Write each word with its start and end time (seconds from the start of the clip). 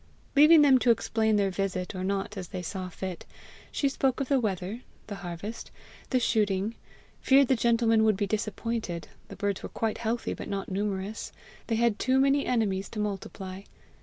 Leaving 0.35 0.63
them 0.63 0.79
to 0.79 0.89
explain 0.89 1.35
their 1.35 1.51
visit 1.51 1.93
or 1.93 2.03
not 2.03 2.35
as 2.35 2.47
they 2.47 2.63
saw 2.63 2.89
fit, 2.89 3.23
she 3.71 3.87
spoke 3.87 4.19
of 4.19 4.29
the 4.29 4.39
weather, 4.39 4.81
the 5.05 5.13
harvest, 5.17 5.69
the 6.09 6.19
shooting; 6.19 6.73
feared 7.19 7.47
the 7.47 7.55
gentlemen 7.55 8.03
would 8.03 8.17
be 8.17 8.25
disappointed: 8.25 9.09
the 9.27 9.35
birds 9.35 9.61
were 9.61 9.69
quite 9.69 9.99
healthy, 9.99 10.33
but 10.33 10.49
not 10.49 10.71
numerous 10.71 11.31
they 11.67 11.75
had 11.75 11.99
too 11.99 12.19
many 12.19 12.47
enemies 12.47 12.89
to 12.89 12.99
multiply! 12.99 13.61